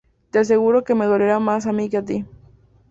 Te 0.31 0.39
aseguro 0.39 0.83
que 0.83 0.95
me 0.95 1.05
dolerá 1.05 1.37
más 1.39 1.67
a 1.67 1.73
mí 1.73 1.87
que 1.87 1.97
a 1.97 2.03
ti 2.03 2.25